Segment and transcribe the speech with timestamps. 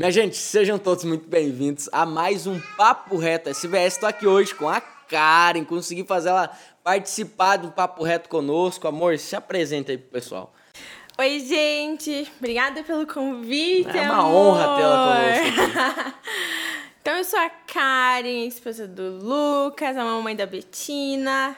[0.00, 3.96] Minha gente, sejam todos muito bem-vindos a mais um Papo Reto SVS.
[3.96, 6.50] Estou aqui hoje com a Karen, consegui fazer ela
[6.82, 8.88] participar do Papo Reto conosco.
[8.88, 10.54] Amor, se apresenta aí pro pessoal.
[11.18, 12.32] Oi, gente.
[12.38, 14.54] Obrigada pelo convite, É uma amor.
[14.54, 15.16] honra tê-la
[15.52, 16.14] conosco
[17.02, 21.54] então, eu sou a Karen, esposa do Lucas, a mamãe da Betina.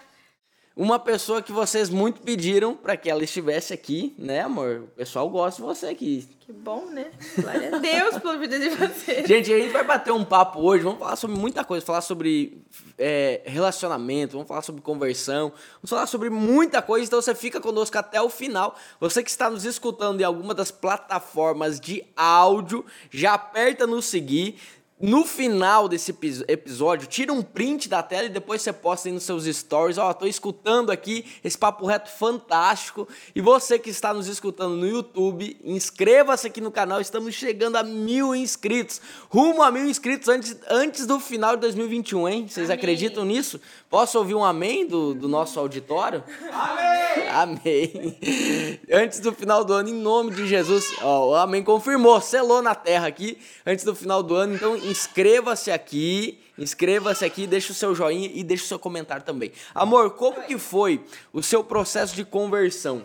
[0.74, 4.84] Uma pessoa que vocês muito pediram para que ela estivesse aqui, né, amor?
[4.84, 6.26] O pessoal gosta de você aqui.
[6.40, 7.10] Que bom, né?
[7.38, 9.28] Glória a Deus pela vida de vocês.
[9.28, 12.62] Gente, a gente vai bater um papo hoje, vamos falar sobre muita coisa, falar sobre
[12.98, 17.98] é, relacionamento, vamos falar sobre conversão, vamos falar sobre muita coisa, então você fica conosco
[17.98, 18.74] até o final.
[18.98, 24.56] Você que está nos escutando em alguma das plataformas de áudio, já aperta no seguir.
[25.02, 29.12] No final desse epi- episódio, tira um print da tela e depois você posta aí
[29.12, 29.98] nos seus stories.
[29.98, 33.08] Ó, tô escutando aqui esse papo reto fantástico.
[33.34, 37.00] E você que está nos escutando no YouTube, inscreva-se aqui no canal.
[37.00, 39.00] Estamos chegando a mil inscritos.
[39.28, 42.46] Rumo a mil inscritos antes, antes do final de 2021, hein?
[42.48, 42.78] Vocês Amém.
[42.78, 43.60] acreditam nisso?
[43.90, 46.22] Posso ouvir um amém do, do nosso auditório?
[46.52, 47.28] Amém!
[47.28, 48.80] Amém!
[48.90, 50.92] Antes do final do ano, em nome de Jesus.
[51.02, 53.36] Ó, o amém confirmou, selou na terra aqui,
[53.66, 54.54] antes do final do ano.
[54.54, 59.50] Então, inscreva-se aqui, inscreva-se aqui, deixa o seu joinha e deixa o seu comentário também.
[59.74, 63.04] Amor, como que foi o seu processo de conversão?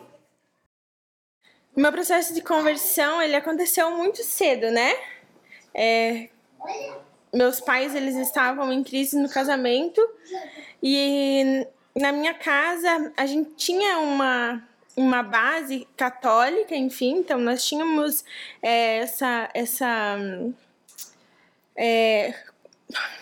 [1.76, 4.96] Meu processo de conversão, ele aconteceu muito cedo, né?
[5.74, 6.30] É,
[7.34, 10.02] meus pais, eles estavam em crise no casamento
[10.82, 11.66] e
[11.96, 14.64] na minha casa a gente tinha uma
[14.96, 18.26] uma base católica, enfim, então nós tínhamos
[18.64, 20.18] é, essa essa
[21.78, 22.33] é,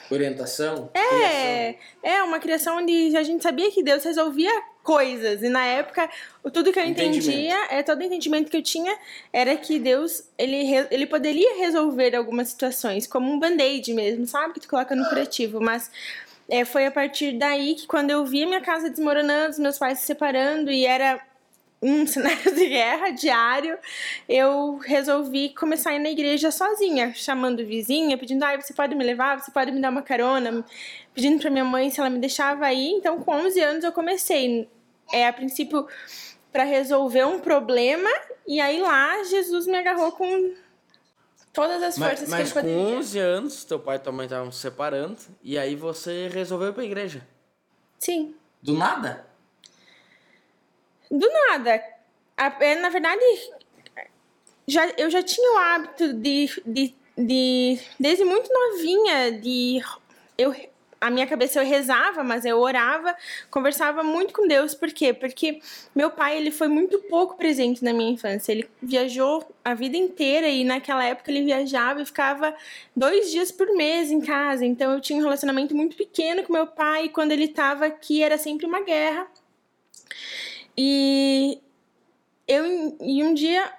[0.10, 0.90] Orientação?
[0.94, 4.52] é, é uma criação onde a gente sabia que Deus resolvia
[4.84, 5.42] coisas.
[5.42, 6.10] E na época,
[6.54, 8.96] tudo que eu entendia, é todo o entendimento que eu tinha
[9.34, 14.54] era que Deus, ele, ele poderia resolver algumas situações, como um band-aid mesmo, sabe?
[14.54, 15.60] Que tu coloca no curativo.
[15.60, 15.90] Mas
[16.48, 19.80] é, foi a partir daí que quando eu vi a minha casa desmoronando, os meus
[19.80, 21.20] pais se separando e era
[21.82, 23.78] um cenário de guerra diário,
[24.28, 29.04] eu resolvi começar a ir na igreja sozinha, chamando vizinha, pedindo, ai, você pode me
[29.04, 30.66] levar, você pode me dar uma carona,
[31.14, 32.92] pedindo pra minha mãe se ela me deixava ir.
[32.92, 34.68] Então, com 11 anos eu comecei,
[35.12, 35.88] é, a princípio,
[36.52, 38.10] para resolver um problema,
[38.48, 40.54] e aí lá Jesus me agarrou com
[41.52, 42.98] todas as Mas, forças mas que ele com poderia.
[42.98, 46.74] 11 anos, teu pai e tua mãe estavam se separando, e aí você resolveu ir
[46.74, 47.22] pra igreja.
[48.00, 48.36] Sim.
[48.62, 49.26] Do nada?
[51.16, 51.82] Do nada.
[52.60, 53.22] É, na verdade,
[54.68, 57.80] já, eu já tinha o hábito de, de, de.
[57.98, 59.82] Desde muito novinha, de.
[60.38, 60.54] Eu,
[61.00, 63.16] a minha cabeça eu rezava, mas eu orava,
[63.50, 64.74] conversava muito com Deus.
[64.74, 65.14] Por quê?
[65.14, 65.62] Porque
[65.96, 68.52] meu pai ele foi muito pouco presente na minha infância.
[68.52, 72.54] Ele viajou a vida inteira e naquela época ele viajava e ficava
[72.94, 74.66] dois dias por mês em casa.
[74.66, 77.06] Então eu tinha um relacionamento muito pequeno com meu pai.
[77.06, 79.28] E quando ele estava aqui era sempre uma guerra.
[80.78, 81.62] E
[82.48, 83.72] eu e um dia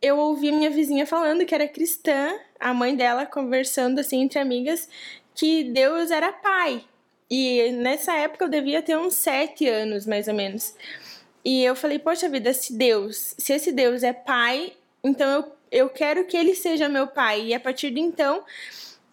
[0.00, 4.88] eu ouvi minha vizinha falando que era cristã, a mãe dela conversando assim entre amigas,
[5.34, 6.84] que Deus era pai.
[7.30, 10.74] E nessa época eu devia ter uns sete anos, mais ou menos.
[11.44, 14.72] E eu falei, poxa vida, se Deus, se esse Deus é pai,
[15.02, 17.46] então eu, eu quero que ele seja meu pai.
[17.46, 18.44] E a partir de então,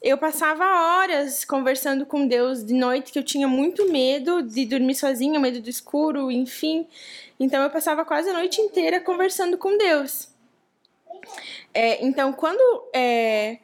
[0.05, 4.93] eu passava horas conversando com Deus de noite, que eu tinha muito medo de dormir
[4.93, 6.87] sozinha, medo do escuro, enfim.
[7.39, 10.29] Então eu passava quase a noite inteira conversando com Deus.
[11.73, 13.57] É, então, quando é,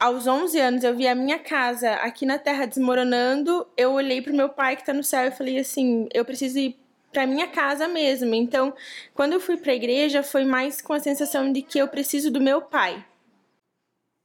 [0.00, 4.34] aos 11 anos eu vi a minha casa aqui na terra desmoronando, eu olhei pro
[4.34, 6.76] meu pai que tá no céu e falei assim: eu preciso ir
[7.12, 8.34] pra minha casa mesmo.
[8.34, 8.74] Então,
[9.14, 12.40] quando eu fui pra igreja, foi mais com a sensação de que eu preciso do
[12.40, 13.06] meu pai.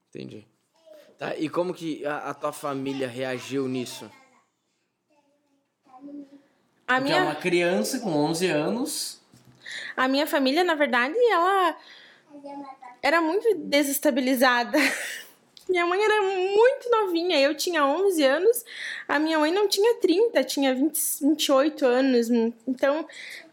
[0.10, 0.55] Entendi.
[1.18, 4.12] Tá, e como que a, a tua família reagiu nisso?
[6.88, 7.18] A Porque minha...
[7.18, 9.22] é uma criança com 11 anos.
[9.95, 11.78] A minha família, na verdade, ela
[13.01, 14.78] era muito desestabilizada.
[15.68, 18.63] Minha mãe era muito novinha, eu tinha 11 anos,
[19.07, 22.30] a minha mãe não tinha 30, tinha 20, 28 anos.
[22.68, 23.07] Então,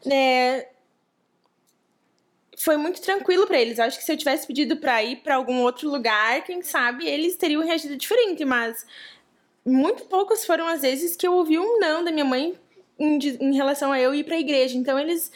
[0.04, 0.68] é,
[2.62, 3.78] foi muito tranquilo pra eles.
[3.78, 7.36] Acho que se eu tivesse pedido pra ir pra algum outro lugar, quem sabe eles
[7.36, 8.86] teriam reagido diferente, mas
[9.64, 12.58] muito poucas foram as vezes que eu ouvi um não da minha mãe
[12.98, 14.76] em, em relação a eu ir pra igreja.
[14.76, 15.30] Então eles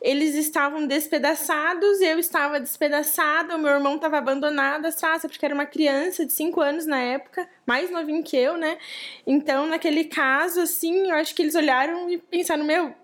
[0.00, 5.54] eles estavam despedaçados, eu estava despedaçada, o meu irmão estava abandonado às traças, porque era
[5.54, 8.76] uma criança de 5 anos na época, mais novinho que eu, né?
[9.26, 12.94] Então, naquele caso, assim, eu acho que eles olharam e pensaram, meu,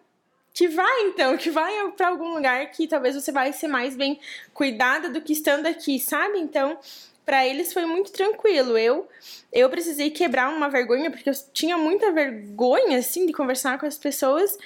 [0.61, 4.21] que vai então, que vai para algum lugar que talvez você vai ser mais bem
[4.53, 6.39] cuidada do que estando aqui, sabe?
[6.39, 6.79] Então,
[7.25, 8.77] para eles foi muito tranquilo.
[8.77, 9.09] Eu
[9.51, 13.97] eu precisei quebrar uma vergonha porque eu tinha muita vergonha assim de conversar com as
[13.97, 14.59] pessoas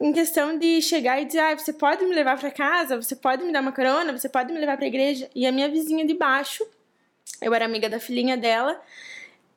[0.00, 3.42] em questão de chegar e dizer, ah, você pode me levar para casa, você pode
[3.42, 5.28] me dar uma carona, você pode me levar para igreja.
[5.34, 6.64] E a minha vizinha de baixo,
[7.42, 8.80] eu era amiga da filhinha dela,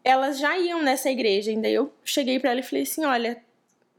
[0.04, 1.52] elas já iam nessa igreja.
[1.52, 3.46] Ainda eu cheguei para ela e falei assim, olha,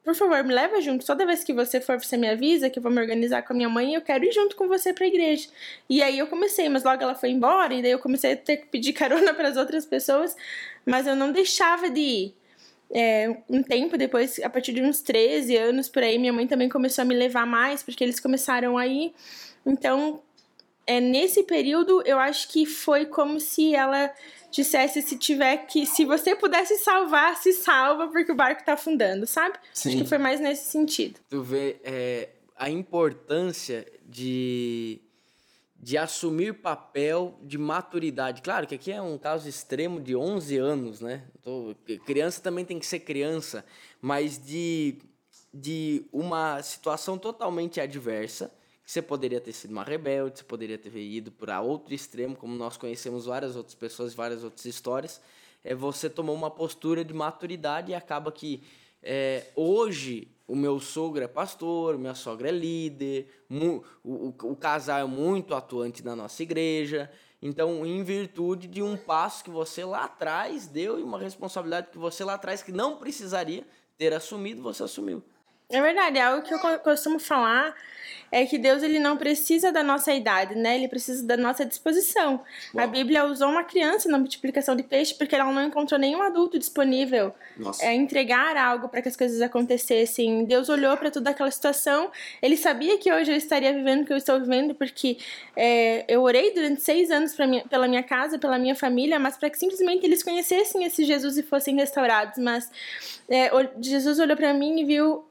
[0.08, 1.05] por favor, me leva junto.
[1.05, 3.56] Toda vez que você for, você me avisa que eu vou me organizar com a
[3.56, 5.50] minha mãe e eu quero ir junto com você pra igreja.
[5.87, 8.56] E aí eu comecei, mas logo ela foi embora, e daí eu comecei a ter
[8.56, 10.34] que pedir carona para as outras pessoas,
[10.87, 12.34] mas eu não deixava de ir.
[12.90, 16.70] É, um tempo depois, a partir de uns 13 anos por aí, minha mãe também
[16.70, 19.12] começou a me levar mais, porque eles começaram a ir.
[19.66, 20.22] Então,
[20.88, 24.11] é, nesse período, eu acho que foi como se ela
[24.50, 25.85] dissesse se tiver que.
[25.85, 29.58] Se você pudesse salvar, se salva, porque o barco tá afundando, sabe?
[29.75, 29.90] Sim.
[29.90, 31.20] Acho que foi mais nesse sentido.
[31.29, 35.02] Tu vê é, a importância de,
[35.79, 38.40] de assumir papel de maturidade.
[38.40, 41.25] Claro que aqui é um caso extremo de 11 anos, né?
[41.43, 41.76] Tô,
[42.06, 43.62] criança também tem que ser criança,
[44.00, 44.96] mas de,
[45.52, 48.56] de uma situação totalmente adversa
[48.88, 52.79] você poderia ter sido uma rebelde, você poderia ter ido para outro extremo, como nós
[52.79, 55.20] conhecemos várias outras pessoas, várias outras histórias.
[55.62, 58.62] É, você tomou uma postura de maturidade e acaba que
[59.02, 65.00] é, hoje o meu sogro é pastor, minha sogra é líder, o, o, o casal
[65.00, 67.11] é muito atuante na nossa igreja.
[67.43, 71.99] Então, em virtude de um passo que você lá atrás deu e uma responsabilidade que
[71.99, 73.67] você lá atrás que não precisaria
[73.99, 75.23] ter assumido, você assumiu.
[75.70, 77.75] É verdade, é algo que eu costumo falar
[78.31, 80.76] é que Deus ele não precisa da nossa idade, né?
[80.76, 82.43] Ele precisa da nossa disposição.
[82.75, 82.85] Uau.
[82.85, 86.59] A Bíblia usou uma criança na multiplicação de peixe porque ela não encontrou nenhum adulto
[86.59, 87.35] disponível
[87.82, 90.44] a é, entregar algo para que as coisas acontecessem.
[90.44, 92.11] Deus olhou para toda aquela situação.
[92.43, 95.19] Ele sabia que hoje eu estaria vivendo o que eu estou vivendo porque
[95.56, 99.49] é, eu orei durante seis anos minha, pela minha casa, pela minha família, mas para
[99.49, 102.37] que simplesmente eles conhecessem esse Jesus e fossem restaurados.
[102.38, 102.71] Mas
[103.29, 103.50] é,
[103.81, 105.27] Jesus olhou para mim e viu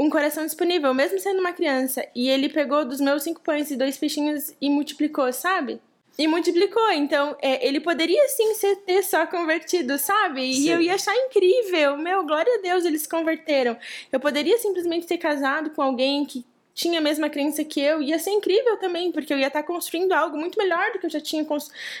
[0.00, 2.02] um coração disponível, mesmo sendo uma criança.
[2.14, 5.78] E ele pegou dos meus cinco pães e dois peixinhos e multiplicou, sabe?
[6.18, 6.90] E multiplicou.
[6.92, 10.42] Então, é, ele poderia sim ser, ter só convertido, sabe?
[10.42, 10.70] E sim.
[10.70, 11.98] eu ia achar incrível.
[11.98, 13.76] Meu, glória a Deus, eles se converteram.
[14.10, 18.18] Eu poderia simplesmente ter casado com alguém que tinha a mesma crença que eu, ia
[18.18, 21.20] ser incrível também, porque eu ia estar construindo algo muito melhor do que eu já
[21.20, 21.46] tinha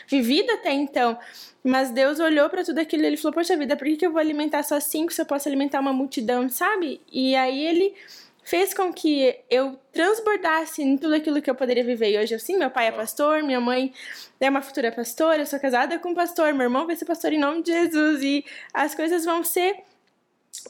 [0.06, 1.18] vivido até então.
[1.62, 4.12] Mas Deus olhou para tudo aquilo e ele falou: Poxa vida, por que, que eu
[4.12, 7.00] vou alimentar só cinco se eu posso alimentar uma multidão, sabe?
[7.12, 7.94] E aí ele
[8.42, 12.12] fez com que eu transbordasse em tudo aquilo que eu poderia viver.
[12.12, 13.92] E hoje, assim, meu pai é pastor, minha mãe
[14.40, 17.32] é uma futura pastora, eu sou casada com um pastor, meu irmão vai ser pastor
[17.32, 18.22] em nome de Jesus.
[18.22, 19.76] E as coisas vão ser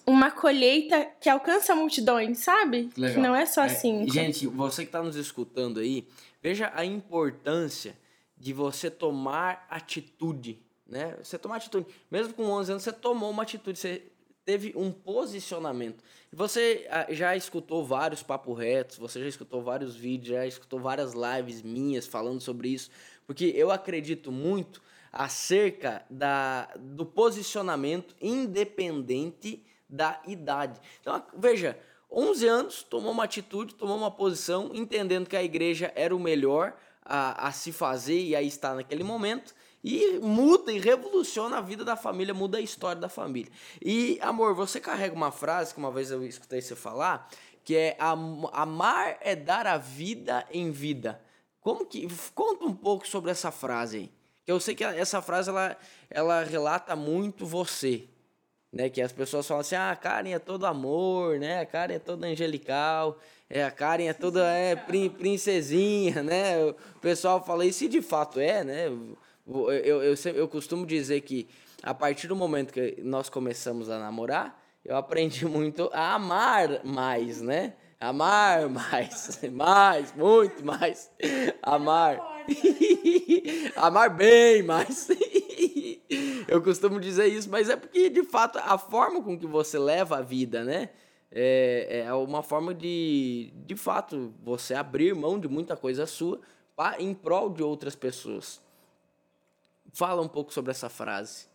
[0.06, 2.90] uma colheita que alcança multidões, sabe?
[2.96, 3.14] Legal.
[3.14, 4.04] Que não é só assim.
[4.04, 6.06] É, gente, você que está nos escutando aí,
[6.42, 7.96] veja a importância
[8.36, 11.16] de você tomar atitude, né?
[11.22, 11.86] Você tomar atitude.
[12.10, 14.02] Mesmo com 11 anos, você tomou uma atitude, você
[14.44, 16.02] teve um posicionamento.
[16.32, 21.12] Você ah, já escutou vários papo retos, você já escutou vários vídeos, já escutou várias
[21.12, 22.90] lives minhas falando sobre isso,
[23.26, 24.82] porque eu acredito muito
[25.12, 30.80] acerca da, do posicionamento independente da idade.
[31.00, 31.78] Então, veja,
[32.10, 36.74] 11 anos, tomou uma atitude, tomou uma posição, entendendo que a igreja era o melhor
[37.04, 41.84] a, a se fazer e a estar naquele momento, e muda e revoluciona a vida
[41.84, 43.50] da família, muda a história da família.
[43.80, 47.28] E, amor, você carrega uma frase que uma vez eu escutei você falar,
[47.64, 51.20] que é amar é dar a vida em vida.
[51.60, 54.12] Como que conta um pouco sobre essa frase aí?
[54.44, 55.76] Que eu sei que essa frase ela,
[56.10, 58.08] ela relata muito você
[58.72, 58.88] né?
[58.88, 61.60] Que as pessoas falam assim, ah, a Karen é todo amor, né?
[61.60, 66.64] A Karen é toda angelical, é, a Karen é toda é, princesinha, né?
[66.64, 68.86] O pessoal fala isso e de fato é, né?
[68.86, 71.48] Eu, eu, eu, eu costumo dizer que
[71.82, 77.40] a partir do momento que nós começamos a namorar, eu aprendi muito a amar mais,
[77.40, 77.74] né?
[77.98, 81.10] Amar mais, mais, muito mais.
[81.62, 82.18] Amar.
[83.76, 85.08] Amar bem mais.
[86.48, 90.18] Eu costumo dizer isso, mas é porque, de fato, a forma com que você leva
[90.18, 90.90] a vida, né?
[91.32, 96.40] É, é uma forma de, de fato, você abrir mão de muita coisa sua
[96.74, 98.60] pra, em prol de outras pessoas.
[99.92, 101.46] Fala um pouco sobre essa frase.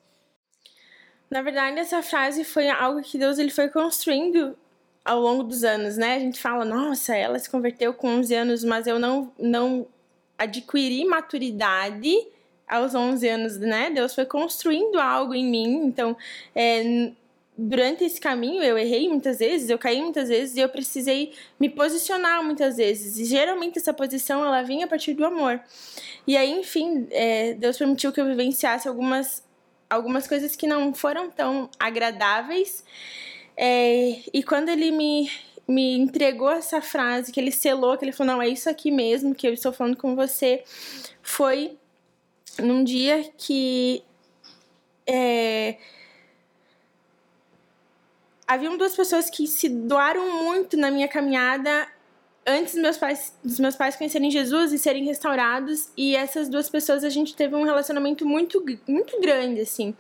[1.30, 4.58] Na verdade, essa frase foi algo que Deus ele foi construindo
[5.04, 6.16] ao longo dos anos, né?
[6.16, 9.88] A gente fala, nossa, ela se converteu com 11 anos, mas eu não, não
[10.38, 12.16] adquiri maturidade
[12.68, 13.90] aos 11 anos, né?
[13.90, 15.86] Deus foi construindo algo em mim.
[15.86, 16.18] Então,
[16.54, 17.12] é,
[17.58, 21.70] durante esse caminho eu errei muitas vezes, eu caí muitas vezes e eu precisei me
[21.70, 23.18] posicionar muitas vezes.
[23.18, 25.62] E geralmente essa posição ela vinha a partir do amor.
[26.28, 29.44] E aí, enfim, é, Deus permitiu que eu vivenciasse algumas,
[29.90, 32.84] algumas coisas que não foram tão agradáveis.
[33.56, 35.32] É, e quando ele me,
[35.68, 39.34] me entregou essa frase, que ele selou, que ele falou: Não, é isso aqui mesmo
[39.34, 40.64] que eu estou falando com você,
[41.22, 41.78] foi
[42.60, 44.04] num dia que.
[45.08, 45.78] É,
[48.48, 51.88] haviam duas pessoas que se doaram muito na minha caminhada
[52.48, 56.70] antes dos meus pais, dos meus pais conhecerem Jesus e serem restaurados, e essas duas
[56.70, 59.96] pessoas a gente teve um relacionamento muito, muito grande, assim.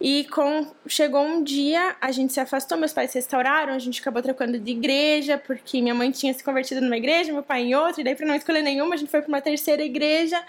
[0.00, 4.00] E com, chegou um dia, a gente se afastou, meus pais se restauraram, a gente
[4.00, 7.74] acabou trocando de igreja, porque minha mãe tinha se convertido numa igreja, meu pai em
[7.74, 10.42] outra, e daí pra não escolher nenhuma, a gente foi pra uma terceira igreja.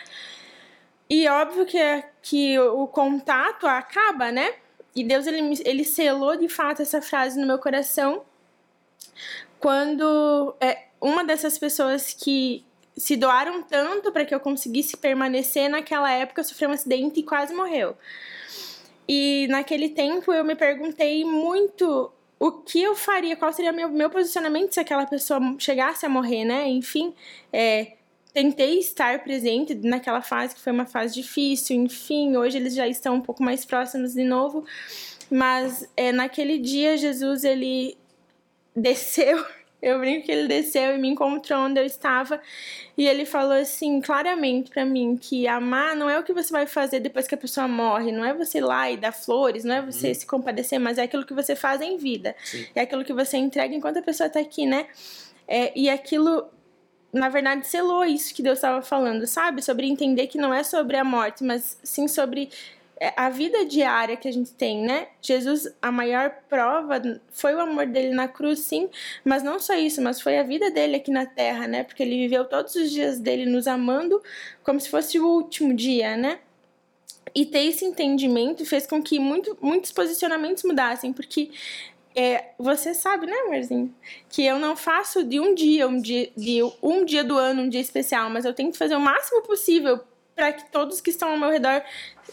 [1.09, 4.53] E óbvio que, que o contato acaba, né?
[4.95, 8.23] E Deus, ele, ele selou de fato essa frase no meu coração
[9.59, 16.11] quando é, uma dessas pessoas que se doaram tanto para que eu conseguisse permanecer naquela
[16.11, 17.95] época sofreu um acidente e quase morreu.
[19.07, 24.09] E naquele tempo eu me perguntei muito o que eu faria, qual seria meu, meu
[24.09, 26.67] posicionamento se aquela pessoa chegasse a morrer, né?
[26.67, 27.13] Enfim,
[27.53, 27.93] é,
[28.37, 33.15] tentei estar presente naquela fase que foi uma fase difícil, enfim, hoje eles já estão
[33.15, 34.63] um pouco mais próximos de novo,
[35.27, 37.97] mas é, naquele dia Jesus ele
[38.75, 39.43] desceu,
[39.81, 42.39] eu brinco que ele desceu e me encontrou onde eu estava
[42.95, 46.67] e ele falou assim claramente para mim que amar não é o que você vai
[46.67, 49.73] fazer depois que a pessoa morre, não é você ir lá e dar flores, não
[49.73, 50.13] é você uhum.
[50.13, 52.67] se compadecer, mas é aquilo que você faz em vida, Sim.
[52.75, 54.85] é aquilo que você entrega enquanto a pessoa está aqui, né?
[55.47, 56.45] É, e aquilo
[57.11, 59.61] na verdade, selou isso que Deus estava falando, sabe?
[59.61, 62.49] Sobre entender que não é sobre a morte, mas sim sobre
[62.99, 65.07] é, a vida diária que a gente tem, né?
[65.21, 68.89] Jesus, a maior prova foi o amor dele na cruz, sim,
[69.23, 71.83] mas não só isso, mas foi a vida dele aqui na terra, né?
[71.83, 74.21] Porque ele viveu todos os dias dele nos amando
[74.63, 76.39] como se fosse o último dia, né?
[77.35, 81.51] E ter esse entendimento fez com que muito, muitos posicionamentos mudassem, porque
[82.19, 83.93] é, você sabe, né, amorzinho?
[84.27, 87.69] Que eu não faço de um dia, um dia, de um dia do ano, um
[87.69, 89.99] dia especial, mas eu tento fazer o máximo possível
[90.35, 91.83] para que todos que estão ao meu redor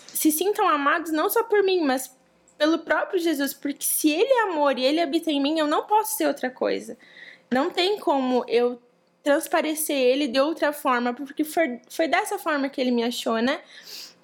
[0.06, 2.16] se sintam amados, não só por mim, mas
[2.56, 5.84] pelo próprio Jesus, porque se ele é amor e ele habita em mim, eu não
[5.84, 6.96] posso ser outra coisa.
[7.50, 8.80] Não tem como eu
[9.22, 13.60] transparecer ele de outra forma, porque foi, foi dessa forma que ele me achou, né?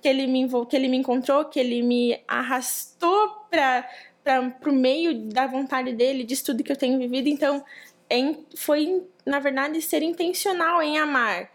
[0.01, 3.87] Que ele me, que ele me encontrou, que ele me arrastou para
[4.23, 7.29] para o meio da vontade dele, disso tudo que eu tenho vivido.
[7.29, 7.65] Então,
[8.09, 11.51] é, foi, na verdade, ser intencional em amar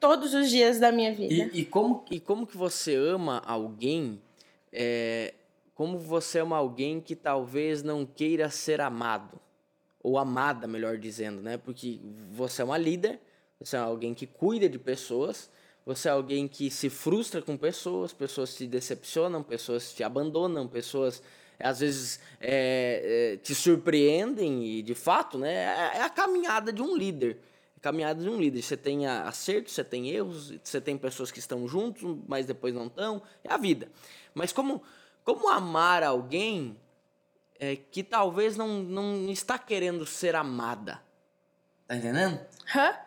[0.00, 1.50] todos os dias da minha vida.
[1.52, 4.20] E, e como, e como que você ama alguém?
[4.72, 5.34] É,
[5.74, 9.40] como você ama alguém que talvez não queira ser amado?
[10.02, 11.56] Ou amada, melhor dizendo, né?
[11.56, 12.00] Porque
[12.30, 13.18] você é uma líder,
[13.58, 15.50] você é alguém que cuida de pessoas,
[15.84, 21.22] você é alguém que se frustra com pessoas, pessoas se decepcionam, pessoas te abandonam, pessoas
[21.58, 26.82] às vezes é, é, te surpreendem e de fato, né, é, é a caminhada de
[26.82, 27.38] um líder.
[27.76, 28.62] É caminhada de um líder.
[28.62, 32.86] Você tem acertos, você tem erros, você tem pessoas que estão juntos, mas depois não
[32.86, 33.22] estão.
[33.42, 33.90] É a vida.
[34.34, 34.82] Mas como,
[35.24, 36.76] como amar alguém
[37.58, 41.02] é, que talvez não, não está querendo ser amada?
[41.86, 42.40] Tá entendendo?
[42.74, 43.05] Hã?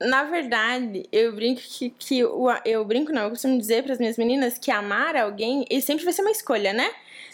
[0.00, 4.16] Na verdade, eu brinco que, que eu brinco não, eu costumo dizer para as minhas
[4.16, 6.90] meninas que amar alguém, ele sempre vai ser uma escolha, né?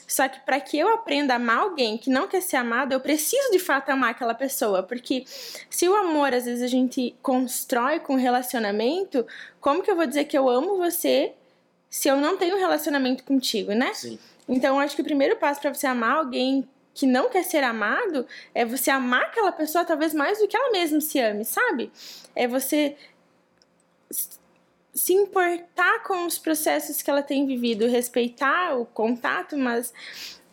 [0.06, 3.00] Só que para que eu aprenda a amar alguém que não quer ser amado, eu
[3.00, 4.82] preciso de fato amar aquela pessoa.
[4.82, 5.24] Porque
[5.68, 9.26] se o amor, às vezes, a gente constrói com relacionamento,
[9.60, 11.32] como que eu vou dizer que eu amo você
[11.90, 13.92] se eu não tenho um relacionamento contigo, né?
[13.94, 14.18] Sim.
[14.48, 18.26] Então, acho que o primeiro passo para você amar alguém que não quer ser amado
[18.54, 21.92] é você amar aquela pessoa talvez mais do que ela mesma se ame, sabe?
[22.34, 22.96] É você
[24.94, 29.92] se importar com os processos que ela tem vivido, respeitar o contato, mas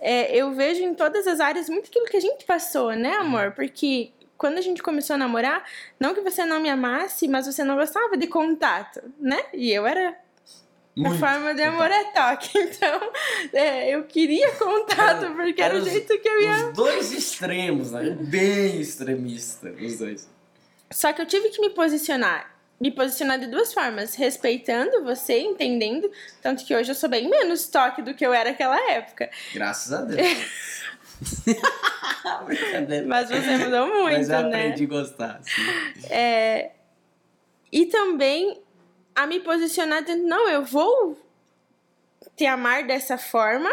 [0.02, 3.46] é, eu vejo em todas as áreas muito aquilo que a gente passou, né, amor?
[3.46, 3.52] Uhum.
[3.54, 5.64] Porque quando a gente começou a namorar,
[5.98, 9.46] não que você não me amasse, mas você não gostava de contato, né?
[9.54, 10.14] E eu era
[10.96, 11.16] muito.
[11.16, 12.52] A forma de amor é toque.
[12.74, 13.12] Então,
[13.54, 16.68] é, eu queria contato, porque era, era o jeito que eu ia.
[16.68, 18.12] Os dois extremos, né?
[18.20, 20.30] Bem extremista, os dois.
[20.92, 26.12] Só que eu tive que me posicionar me posicionar de duas formas, respeitando você, entendendo,
[26.42, 29.30] tanto que hoje eu sou bem menos toque do que eu era naquela época.
[29.54, 30.84] Graças a Deus.
[33.08, 34.68] Mas você mudou muito, Mas eu né?
[34.68, 35.62] aprendi a gostar, sim.
[36.10, 36.72] É...
[37.72, 38.62] E também
[39.16, 41.18] a me posicionar dizendo, não, eu vou
[42.36, 43.72] te amar dessa forma,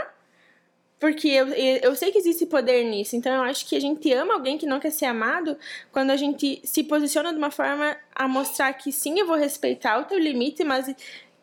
[0.99, 3.17] porque eu, eu sei que existe poder nisso.
[3.17, 5.57] Então eu acho que a gente ama alguém que não quer ser amado
[5.91, 9.99] quando a gente se posiciona de uma forma a mostrar que sim, eu vou respeitar
[9.99, 10.95] o teu limite, mas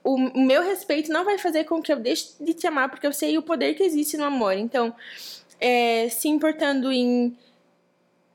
[0.03, 3.07] o, o meu respeito não vai fazer com que eu deixe de te amar, porque
[3.07, 4.53] eu sei o poder que existe no amor.
[4.53, 4.95] Então,
[5.59, 7.35] é, se importando em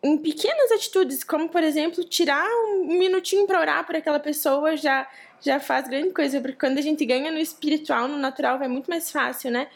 [0.04, 5.08] em pequenas atitudes, como por exemplo, tirar um minutinho para orar por aquela pessoa já
[5.42, 8.88] já faz grande coisa, porque quando a gente ganha no espiritual, no natural vai muito
[8.88, 9.68] mais fácil, né?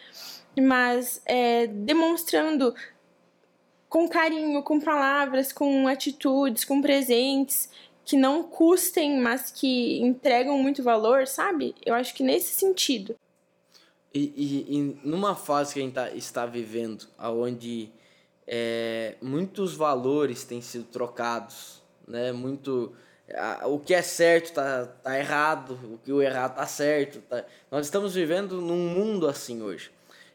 [0.60, 2.74] mas é, demonstrando
[3.88, 7.68] com carinho, com palavras, com atitudes, com presentes
[8.04, 11.74] que não custem, mas que entregam muito valor, sabe?
[11.84, 13.16] Eu acho que nesse sentido.
[14.14, 17.90] E, e, e numa fase que a gente tá, está vivendo, onde
[18.46, 22.30] é, muitos valores têm sido trocados, né?
[22.30, 22.94] Muito
[23.64, 27.20] o que é certo tá, tá errado, o que o errado tá certo.
[27.22, 27.44] Tá...
[27.70, 29.90] Nós estamos vivendo num mundo assim hoje.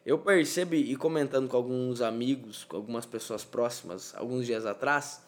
[0.05, 5.21] Eu percebi, e comentando com alguns amigos, com algumas pessoas próximas, alguns dias atrás,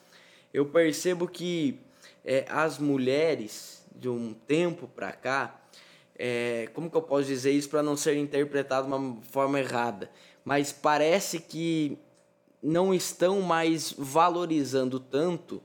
[0.54, 1.80] eu percebo que
[2.26, 5.62] é, as mulheres, de um tempo para cá,
[6.16, 10.10] é, como que eu posso dizer isso para não ser interpretado de uma forma errada?
[10.44, 11.98] Mas parece que
[12.62, 15.62] não estão mais valorizando tanto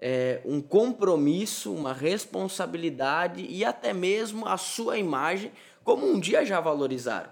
[0.00, 5.52] é, um compromisso, uma responsabilidade e até mesmo a sua imagem,
[5.82, 7.30] como um dia já valorizaram.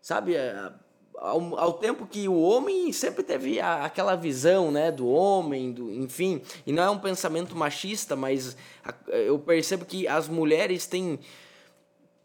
[0.00, 0.72] Sabe, é,
[1.16, 5.90] ao, ao, tempo que o homem sempre teve a, aquela visão, né, do homem, do,
[5.92, 11.18] enfim, e não é um pensamento machista, mas a, eu percebo que as mulheres têm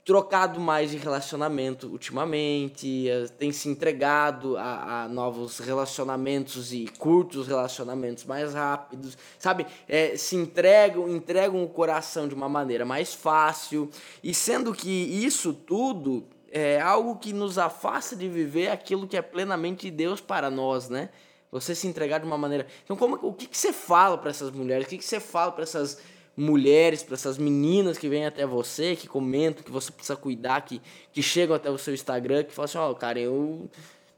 [0.10, 7.48] trocado mais de relacionamento ultimamente, eh, têm se entregado a, a, novos relacionamentos e curtos
[7.48, 9.68] relacionamentos mais rápidos, sabe?
[9.88, 13.88] É, se entregam, entregam o coração de uma maneira mais fácil,
[14.24, 19.22] e sendo que isso tudo é algo que nos afasta de viver aquilo que é
[19.22, 21.10] plenamente Deus para nós, né?
[21.52, 22.66] Você se entregar de uma maneira.
[22.84, 24.88] Então, como, o que, que você fala para essas mulheres?
[24.88, 26.00] O que, que você fala para essas
[26.40, 30.82] mulheres, para essas meninas que vêm até você, que comentam, que você precisa cuidar, que,
[31.12, 33.70] que chegam até o seu Instagram, que falam assim: Ó, oh, cara, eu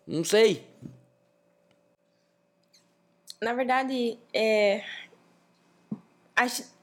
[0.05, 0.63] não sei.
[3.41, 4.84] Na verdade, é,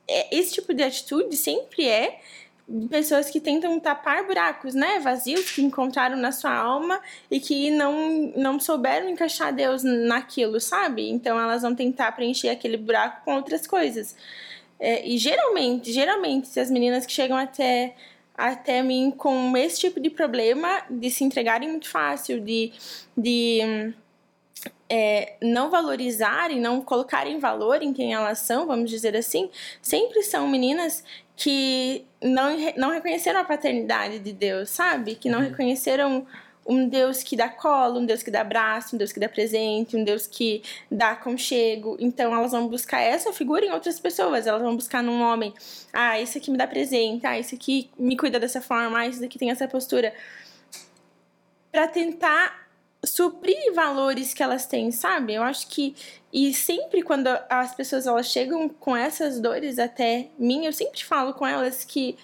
[0.09, 2.20] é esse tipo de atitude sempre é
[2.90, 8.33] pessoas que tentam tapar buracos, né, vazios que encontraram na sua alma e que não
[8.37, 11.09] não souberam encaixar Deus naquilo, sabe?
[11.09, 14.14] Então elas vão tentar preencher aquele buraco com outras coisas.
[14.81, 17.95] É, e geralmente, geralmente, se as meninas que chegam até
[18.38, 22.73] até mim com esse tipo de problema de se entregarem muito fácil, de,
[23.17, 23.93] de
[24.88, 29.51] é, não valorizarem, não colocarem valor em quem elas são, vamos dizer assim,
[29.83, 31.03] sempre são meninas
[31.35, 35.17] que não, não reconheceram a paternidade de Deus, sabe?
[35.17, 35.49] Que não uhum.
[35.49, 36.27] reconheceram
[36.69, 39.97] um Deus que dá colo, um Deus que dá abraço, um Deus que dá presente,
[39.97, 41.97] um Deus que dá aconchego.
[41.99, 44.47] Então elas vão buscar essa figura em outras pessoas.
[44.47, 45.55] Elas vão buscar num homem,
[45.95, 49.19] ah, esse aqui me dá presente, ah, esse aqui me cuida dessa forma, ah, esse
[49.19, 50.13] daqui tem essa postura.
[51.73, 52.69] Para tentar
[53.03, 55.35] suprir valores que elas têm, sabe?
[55.35, 55.97] Eu acho que
[56.31, 61.33] e sempre quando as pessoas elas chegam com essas dores até mim, eu sempre falo
[61.33, 62.19] com elas que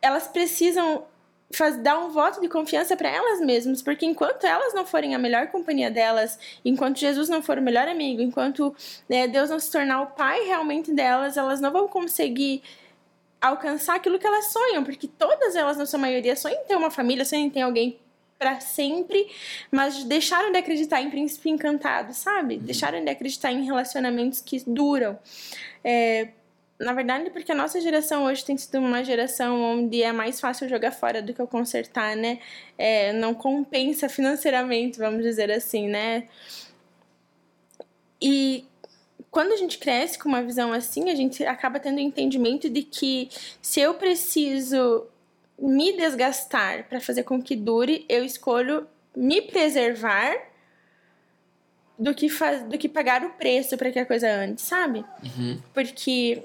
[0.00, 1.04] elas precisam
[1.50, 5.18] faz, dar um voto de confiança para elas mesmas, porque enquanto elas não forem a
[5.18, 8.74] melhor companhia delas, enquanto Jesus não for o melhor amigo, enquanto
[9.08, 12.62] né, Deus não se tornar o pai realmente delas, elas não vão conseguir
[13.40, 16.90] alcançar aquilo que elas sonham, porque todas elas, na sua maioria, sonham em ter uma
[16.90, 17.98] família, sonham em ter alguém
[18.38, 19.30] para sempre,
[19.70, 22.56] mas deixaram de acreditar em príncipe encantado, sabe?
[22.56, 22.62] Uhum.
[22.62, 25.18] Deixaram de acreditar em relacionamentos que duram.
[25.82, 26.28] É,
[26.78, 30.68] na verdade, porque a nossa geração hoje tem sido uma geração onde é mais fácil
[30.68, 32.38] jogar fora do que eu consertar, né?
[32.76, 36.28] É, não compensa financeiramente, vamos dizer assim, né?
[38.20, 38.66] E
[39.30, 42.82] quando a gente cresce com uma visão assim, a gente acaba tendo o entendimento de
[42.82, 43.28] que
[43.62, 45.06] se eu preciso
[45.58, 50.36] me desgastar para fazer com que dure, eu escolho me preservar
[51.98, 55.02] do que, faz, do que pagar o preço para que a coisa ande, sabe?
[55.22, 55.58] Uhum.
[55.72, 56.42] Porque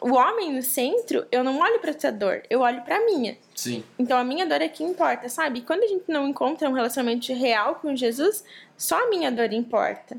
[0.00, 3.36] o homem no centro, eu não olho para tua dor, eu olho para minha.
[3.54, 3.84] Sim.
[3.98, 5.58] Então a minha dor é que importa, sabe?
[5.60, 8.44] E quando a gente não encontra um relacionamento real com Jesus,
[8.76, 10.16] só a minha dor importa.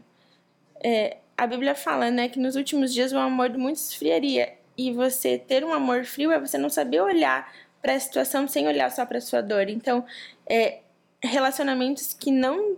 [0.84, 4.54] É, a Bíblia fala, né, que nos últimos dias o amor de muitos esfriaria.
[4.78, 8.67] E você ter um amor frio é você não saber olhar para a situação sem
[8.67, 9.67] olhar só para sua dor.
[9.67, 10.06] Então,
[10.48, 10.80] é,
[11.24, 12.78] relacionamentos que não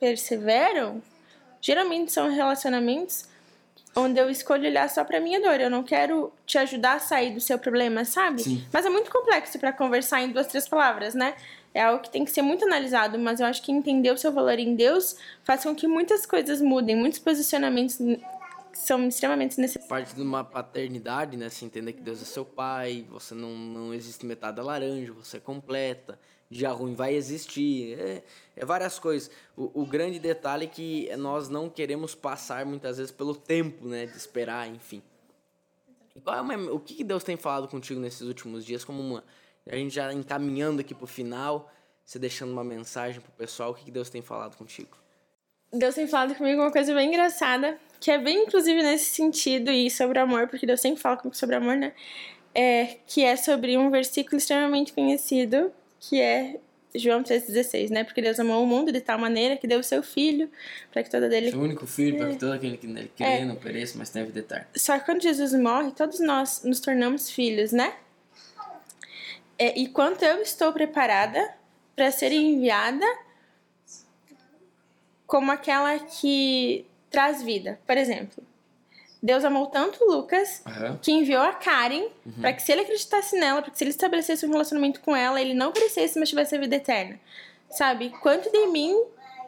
[0.00, 1.00] perseveram,
[1.60, 3.28] geralmente são relacionamentos
[3.96, 5.60] onde eu escolho olhar só para minha dor.
[5.60, 8.42] Eu não quero te ajudar a sair do seu problema, sabe?
[8.42, 8.64] Sim.
[8.72, 11.34] Mas é muito complexo para conversar em duas, três palavras, né?
[11.74, 14.30] é algo que tem que ser muito analisado, mas eu acho que entender o seu
[14.32, 17.98] valor em Deus faz com que muitas coisas mudem, muitos posicionamentos
[18.72, 19.88] são extremamente necessários.
[19.88, 21.48] Parte de uma paternidade, né?
[21.48, 25.38] Se entender que Deus é seu pai, você não, não existe metade da laranja, você
[25.38, 26.18] é completa,
[26.54, 28.22] dia ruim vai existir, é,
[28.56, 29.30] é várias coisas.
[29.56, 34.06] O, o, grande detalhe é que nós não queremos passar muitas vezes pelo tempo, né?
[34.06, 35.02] De esperar, enfim.
[36.22, 38.84] qual é uma, o que Deus tem falado contigo nesses últimos dias?
[38.84, 39.24] Como uma,
[39.68, 41.70] a gente já encaminhando aqui pro final,
[42.04, 44.96] você deixando uma mensagem pro pessoal, o que Deus tem falado contigo?
[45.72, 49.90] Deus tem falado comigo uma coisa bem engraçada, que é bem inclusive nesse sentido e
[49.90, 51.92] sobre amor, porque Deus sempre fala comigo sobre amor, né?
[52.54, 55.72] É, que é sobre um versículo extremamente conhecido,
[56.08, 56.58] que é
[56.94, 58.04] João 3,16, né?
[58.04, 60.48] Porque Deus amou o mundo de tal maneira que deu o seu filho
[60.92, 61.54] para que toda dele.
[61.54, 62.18] O único filho, é.
[62.18, 63.44] para que todo aquele que nele crê é.
[63.44, 64.68] não pereça, mas tenha vida eterna.
[64.76, 67.94] Só que quando Jesus morre, todos nós nos tornamos filhos, né?
[69.58, 71.54] É, e quanto eu estou preparada
[71.94, 73.06] para ser enviada
[75.26, 77.78] como aquela que traz vida.
[77.86, 78.42] Por exemplo,
[79.24, 80.98] Deus amou tanto Lucas uhum.
[81.00, 82.32] que enviou a Karen uhum.
[82.42, 85.40] para que se ele acreditasse nela, para que se ele estabelecesse um relacionamento com ela,
[85.40, 87.18] ele não perecesse, mas tivesse a vida eterna.
[87.70, 88.10] Sabe?
[88.20, 88.94] Quanto de mim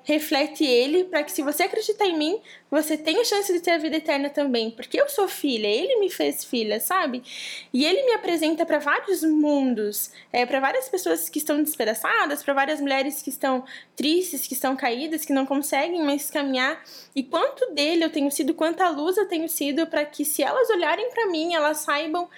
[0.06, 2.40] reflete ele para que se você acreditar em mim,
[2.70, 6.08] você tenha chance de ter a vida eterna também, porque eu sou filha, ele me
[6.08, 7.24] fez filha, sabe?
[7.72, 12.54] E ele me apresenta para vários mundos, é, para várias pessoas que estão despedaçadas, para
[12.54, 13.64] várias mulheres que estão
[13.96, 16.80] tristes, que estão caídas, que não conseguem mais caminhar.
[17.12, 20.70] E quanto dele eu tenho sido, quanta luz eu tenho sido para que se elas
[20.70, 22.28] olharem para mim, elas saibam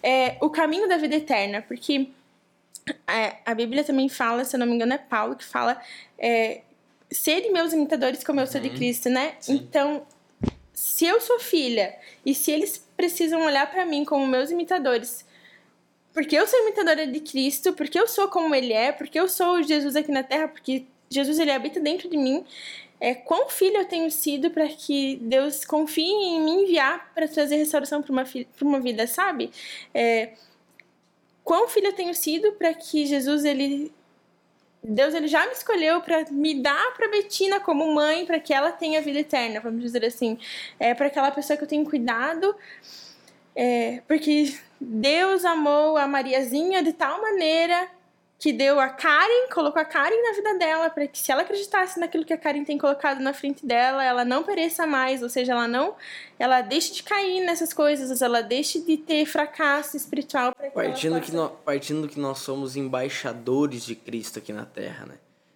[0.00, 2.08] é, o caminho da vida eterna, porque
[3.08, 5.80] é, a Bíblia também fala, se eu não me engano é Paulo que fala
[6.16, 6.60] é,
[7.10, 8.74] serem meus imitadores como eu sou de uhum.
[8.74, 9.34] Cristo, né?
[9.40, 9.54] Sim.
[9.54, 10.06] Então,
[10.72, 15.24] se eu sou filha e se eles precisam olhar para mim como meus imitadores,
[16.12, 19.62] porque eu sou imitadora de Cristo, porque eu sou como ele é, porque eu sou
[19.62, 22.44] Jesus aqui na terra, porque Jesus ele habita dentro de mim,
[23.00, 27.56] é, quão filho eu tenho sido para que Deus confie em me enviar para trazer
[27.56, 28.24] restauração para uma,
[28.62, 29.50] uma vida, sabe?
[29.92, 30.30] É,
[31.44, 33.92] quão filho eu tenho sido para que Jesus ele
[34.88, 38.70] Deus ele já me escolheu para me dar para Betina como mãe, para que ela
[38.70, 40.38] tenha vida eterna, vamos dizer assim,
[40.78, 42.54] é para aquela pessoa que eu tenho cuidado,
[43.54, 47.88] é, porque Deus amou a Mariazinha de tal maneira
[48.38, 51.98] que deu a Karen, colocou a Karen na vida dela, para que se ela acreditasse
[51.98, 55.52] naquilo que a Karen tem colocado na frente dela, ela não pereça mais, ou seja,
[55.52, 55.94] ela não,
[56.38, 60.54] ela deixe de cair nessas coisas, ela deixe de ter fracasso espiritual.
[60.54, 65.14] Que partindo, que nós, partindo que nós somos embaixadores de Cristo aqui na Terra, né?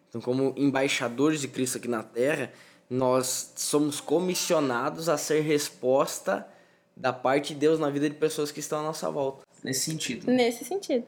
[0.09, 2.51] Então, como embaixadores de Cristo aqui na Terra,
[2.89, 6.49] nós somos comissionados a ser resposta
[6.97, 9.45] da parte de Deus na vida de pessoas que estão à nossa volta.
[9.63, 10.31] Nesse sentido.
[10.31, 11.07] Nesse sentido.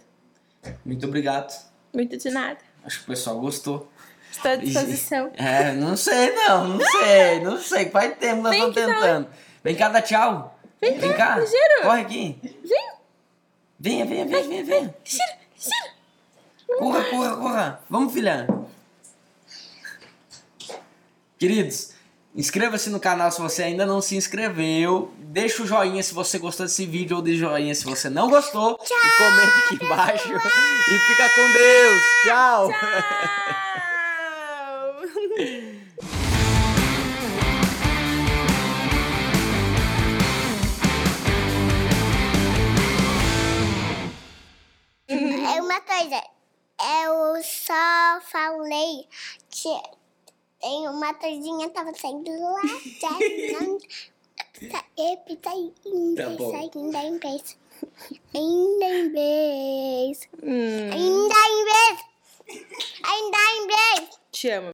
[0.84, 1.52] Muito obrigado.
[1.92, 2.58] Muito de nada.
[2.84, 3.90] Acho que o pessoal gostou.
[4.30, 5.30] Estou à disposição.
[5.36, 7.90] É, não sei não, não sei, não sei.
[7.90, 9.28] Faz tempo nós estamos tentando.
[9.62, 10.58] Vem cá, dá tchau.
[10.80, 11.42] Vem, Vem cá, cá.
[11.82, 12.38] Corre aqui.
[12.42, 12.92] Vem.
[13.78, 14.94] Venha, venha, venha, venha, venha.
[15.04, 15.92] Gira, gira.
[16.78, 17.80] Corra, corra, corra.
[17.90, 18.46] Vamos, filha.
[21.38, 21.92] Queridos,
[22.34, 25.12] Inscreva-se no canal se você ainda não se inscreveu.
[25.18, 28.78] Deixa o joinha se você gostou desse vídeo ou de joinha se você não gostou.
[28.78, 30.28] Tchau, e comenta aqui embaixo.
[30.28, 32.02] E fica com Deus.
[32.24, 32.70] Tchau.
[32.70, 32.78] Tchau.
[45.08, 46.22] É uma coisa,
[46.80, 49.06] eu só falei
[49.50, 49.68] que
[50.92, 52.60] uma torzinha tava saindo lá.
[54.96, 57.58] Eita, ainda, tá ainda em vez.
[58.34, 60.28] Ainda em vez.
[60.42, 60.90] Hum.
[60.92, 61.96] Ainda em vez.
[63.04, 64.20] Ainda em vez.
[64.30, 64.70] Te amo.